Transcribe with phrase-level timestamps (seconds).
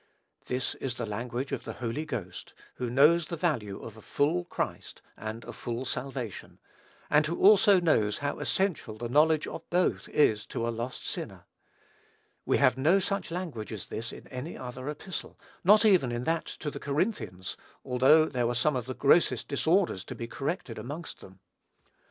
[0.47, 4.45] This is the language of the Holy Ghost, who knows the value of a full
[4.45, 6.57] Christ and a full salvation;
[7.11, 11.43] and who also knows how essential the knowledge of both is to a lost sinner.
[12.47, 16.45] We have no such language as this in any other epistle; not even in that
[16.47, 17.55] to the Corinthians,
[17.85, 21.41] although there were some of the grossest disorders to be corrected amongst them.